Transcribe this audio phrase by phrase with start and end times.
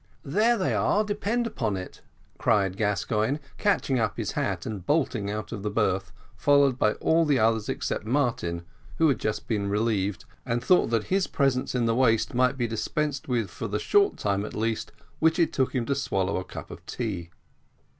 [0.25, 2.01] "There they are, depend upon it,"
[2.39, 7.23] cried Gascoigne, catching up his hat and bolting out of the berth, followed by all
[7.23, 8.65] the others except Martin,
[8.97, 12.65] who had just been relieved, and thought that his presence in the waist might be
[12.65, 16.43] dispensed with for the short time, at least, which it took him to swallow a
[16.43, 17.29] cup of tea.